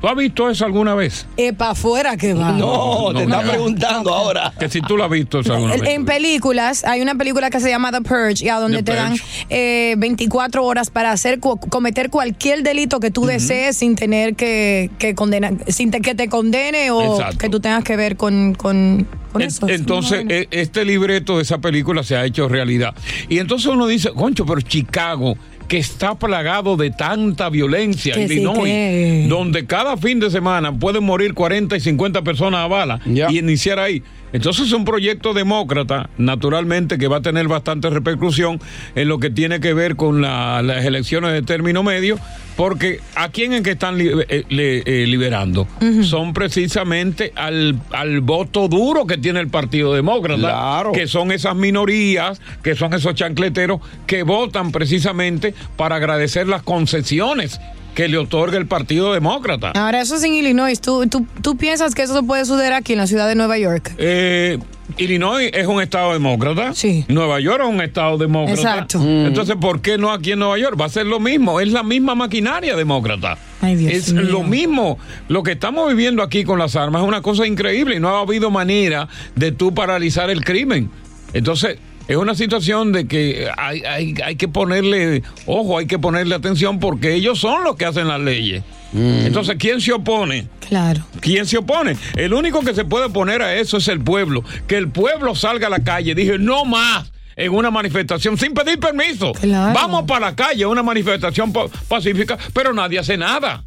¿Tú 0.00 0.08
has 0.08 0.16
visto 0.16 0.50
eso 0.50 0.64
alguna 0.64 0.96
vez? 0.96 1.28
Es 1.36 1.52
para 1.54 1.70
afuera 1.70 2.16
que 2.16 2.34
va. 2.34 2.50
No, 2.50 3.12
te 3.14 3.22
está 3.22 3.40
preguntando 3.42 4.12
ahora. 4.12 4.52
Que 4.58 4.68
si 4.68 4.80
tú 4.80 4.96
lo 4.96 5.04
has 5.04 5.10
visto 5.10 5.38
eso 5.38 5.54
alguna 5.54 5.74
En- 5.76 5.80
vez. 5.80 5.90
En 5.90 6.04
películas, 6.04 6.82
hay 6.84 7.00
una 7.02 7.14
película 7.14 7.50
que 7.50 7.60
se 7.60 7.70
llama 7.70 7.92
The 7.92 8.00
Purge, 8.00 8.44
ya 8.44 8.58
donde 8.58 8.78
The 8.78 8.82
te 8.82 8.94
dan 8.96 9.14
eh, 9.48 9.94
24 9.98 10.64
horas 10.64 10.90
para 10.90 11.12
hacer 11.12 11.38
cometer 11.38 12.10
cualquier 12.10 12.64
delito 12.64 12.98
que 12.98 13.12
tú 13.12 13.26
desees 13.26 13.76
sin 13.76 13.94
tener 13.94 14.34
que, 14.34 14.90
que 14.98 15.14
condenar, 15.14 15.54
sin 15.68 15.92
te- 15.92 16.00
que 16.00 16.16
te 16.16 16.28
condene 16.28 16.90
o 16.90 17.14
Exacto. 17.14 17.38
que 17.38 17.48
tú 17.48 17.60
tengas 17.60 17.84
que 17.84 17.94
ver 17.94 18.16
con, 18.16 18.54
con, 18.56 19.06
En-. 19.34 19.50
Entonces, 19.70 20.24
e- 20.28 20.48
este 20.50 20.84
libreto 20.84 21.36
de 21.36 21.42
esa 21.42 21.58
película 21.58 22.02
se 22.02 22.16
ha 22.16 22.24
hecho 22.24 22.48
realidad. 22.48 22.94
Y 23.28 23.38
entonces 23.38 23.66
uno 23.68 23.86
dice, 23.86 24.10
concho, 24.10 24.44
pero 24.46 24.60
Chicago, 24.60 25.36
que 25.68 25.78
está 25.78 26.14
plagado 26.14 26.76
de 26.76 26.90
tanta 26.90 27.48
violencia, 27.48 28.14
Que 28.14 28.28
sí, 28.28 28.34
Illinois, 28.34 28.64
que- 28.64 29.26
donde 29.28 29.64
cada 29.64 29.96
fin 29.96 30.20
de 30.20 30.30
semana 30.30 30.72
pueden 30.72 31.04
morir 31.04 31.32
40 31.34 31.76
y 31.76 31.80
50 31.80 32.22
personas 32.22 32.60
a 32.60 32.66
bala 32.66 33.00
y 33.30 33.38
iniciar 33.38 33.78
ahí. 33.78 34.02
Entonces 34.32 34.66
es 34.68 34.72
un 34.72 34.84
proyecto 34.84 35.34
demócrata, 35.34 36.08
naturalmente, 36.18 36.98
que 36.98 37.08
va 37.08 37.18
a 37.18 37.22
tener 37.22 37.48
bastante 37.48 37.90
repercusión 37.90 38.60
en 38.94 39.08
lo 39.08 39.18
que 39.18 39.30
tiene 39.30 39.60
que 39.60 39.74
ver 39.74 39.96
con 39.96 40.20
la- 40.22 40.62
las 40.62 40.84
elecciones 40.84 41.32
de 41.32 41.42
término 41.42 41.82
medio, 41.82 42.18
porque 42.56 43.00
¿a 43.14 43.28
quién 43.30 43.52
es 43.52 43.62
que 43.62 43.72
están 43.72 43.98
li- 43.98 44.10
eh, 44.28 44.44
le- 44.48 44.78
eh, 44.86 45.06
liberando? 45.06 45.66
Son 46.02 46.32
precisamente 46.32 47.32
al, 47.36 47.78
al 47.92 48.20
voto 48.20 48.68
duro 48.68 49.06
que 49.06 49.18
tiene 49.18 49.40
el 49.40 49.48
Partido 49.48 49.92
Demócrata, 49.94 50.40
Claro. 50.40 50.92
que 50.92 51.06
son 51.06 51.30
esas 51.32 51.54
minorías, 51.56 52.40
que 52.62 52.74
son 52.74 52.94
esos 52.94 53.14
chancleteros 53.14 53.80
que 54.06 54.22
votan 54.22 54.72
precisamente 54.72 55.54
para 55.76 55.96
agradecer 55.96 56.48
las 56.48 56.62
concesiones 56.62 57.60
que 57.94 58.08
le 58.08 58.18
otorga 58.18 58.58
el 58.58 58.66
Partido 58.66 59.12
Demócrata. 59.12 59.72
Ahora, 59.74 60.00
eso 60.00 60.16
es 60.16 60.24
en 60.24 60.34
Illinois. 60.34 60.80
¿Tú, 60.80 61.06
tú, 61.08 61.26
tú 61.42 61.56
piensas 61.56 61.94
que 61.94 62.02
eso 62.02 62.22
puede 62.22 62.44
suceder 62.44 62.72
aquí 62.72 62.92
en 62.92 62.98
la 62.98 63.06
ciudad 63.06 63.28
de 63.28 63.34
Nueva 63.34 63.58
York? 63.58 63.92
Eh, 63.98 64.58
Illinois 64.98 65.50
es 65.52 65.66
un 65.66 65.80
estado 65.80 66.12
demócrata. 66.12 66.74
Sí. 66.74 67.04
Nueva 67.08 67.40
York 67.40 67.62
es 67.62 67.68
un 67.68 67.80
estado 67.80 68.18
demócrata. 68.18 68.60
Exacto. 68.60 69.00
Entonces, 69.02 69.56
¿por 69.60 69.80
qué 69.80 69.98
no 69.98 70.10
aquí 70.10 70.32
en 70.32 70.40
Nueva 70.40 70.58
York? 70.58 70.78
Va 70.80 70.86
a 70.86 70.90
ser 70.90 71.06
lo 71.06 71.20
mismo. 71.20 71.60
Es 71.60 71.68
la 71.72 71.82
misma 71.82 72.14
maquinaria 72.14 72.76
demócrata. 72.76 73.38
Ay, 73.60 73.76
Dios 73.76 73.92
es 73.92 74.12
mío. 74.12 74.22
lo 74.22 74.42
mismo. 74.42 74.98
Lo 75.28 75.42
que 75.42 75.52
estamos 75.52 75.88
viviendo 75.88 76.22
aquí 76.22 76.44
con 76.44 76.58
las 76.58 76.76
armas 76.76 77.02
es 77.02 77.08
una 77.08 77.22
cosa 77.22 77.46
increíble 77.46 77.96
y 77.96 78.00
no 78.00 78.08
ha 78.08 78.20
habido 78.20 78.50
manera 78.50 79.08
de 79.34 79.52
tú 79.52 79.72
paralizar 79.74 80.30
el 80.30 80.44
crimen. 80.44 80.90
Entonces, 81.32 81.78
es 82.12 82.18
una 82.18 82.34
situación 82.34 82.92
de 82.92 83.06
que 83.06 83.48
hay, 83.56 83.82
hay, 83.82 84.14
hay 84.24 84.36
que 84.36 84.48
ponerle 84.48 85.22
ojo, 85.46 85.78
hay 85.78 85.86
que 85.86 85.98
ponerle 85.98 86.34
atención 86.34 86.78
porque 86.80 87.14
ellos 87.14 87.38
son 87.38 87.64
los 87.64 87.76
que 87.76 87.84
hacen 87.84 88.08
las 88.08 88.20
leyes. 88.20 88.62
Entonces, 88.94 89.56
¿quién 89.58 89.80
se 89.80 89.92
opone? 89.92 90.48
Claro. 90.68 91.02
¿Quién 91.20 91.46
se 91.46 91.56
opone? 91.56 91.96
El 92.14 92.34
único 92.34 92.60
que 92.60 92.74
se 92.74 92.84
puede 92.84 93.06
oponer 93.06 93.40
a 93.40 93.54
eso 93.54 93.78
es 93.78 93.88
el 93.88 94.00
pueblo. 94.00 94.44
Que 94.66 94.76
el 94.76 94.88
pueblo 94.88 95.34
salga 95.34 95.68
a 95.68 95.70
la 95.70 95.82
calle. 95.82 96.14
Dije, 96.14 96.38
no 96.38 96.66
más 96.66 97.10
en 97.34 97.52
una 97.54 97.70
manifestación 97.70 98.36
sin 98.36 98.52
pedir 98.52 98.78
permiso. 98.78 99.32
Vamos 99.72 100.04
para 100.06 100.26
la 100.26 100.36
calle 100.36 100.64
a 100.64 100.68
una 100.68 100.82
manifestación 100.82 101.50
pa- 101.54 101.68
pacífica, 101.88 102.36
pero 102.52 102.74
nadie 102.74 102.98
hace 102.98 103.16
nada. 103.16 103.64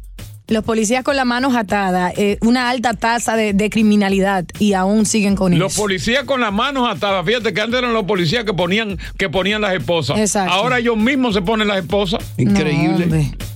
Los 0.48 0.62
policías 0.64 1.02
con 1.02 1.16
las 1.16 1.26
manos 1.26 1.56
atadas, 1.56 2.12
eh, 2.16 2.38
una 2.40 2.68
alta 2.70 2.94
tasa 2.94 3.34
de, 3.36 3.52
de 3.52 3.68
criminalidad 3.68 4.44
y 4.60 4.74
aún 4.74 5.04
siguen 5.04 5.34
con 5.34 5.58
Los 5.58 5.72
eso. 5.72 5.82
policías 5.82 6.22
con 6.24 6.40
las 6.40 6.52
manos 6.52 6.88
atadas. 6.88 7.26
Fíjate 7.26 7.52
que 7.52 7.60
antes 7.60 7.78
eran 7.78 7.92
los 7.92 8.04
policías 8.04 8.44
que 8.44 8.54
ponían, 8.54 8.96
que 9.18 9.28
ponían 9.28 9.60
las 9.60 9.74
esposas. 9.74 10.18
Exacto. 10.18 10.52
Ahora 10.52 10.78
ellos 10.78 10.96
mismos 10.96 11.34
se 11.34 11.42
ponen 11.42 11.66
las 11.66 11.78
esposas. 11.78 12.22
Increíble. 12.38 13.06
No. 13.06 13.55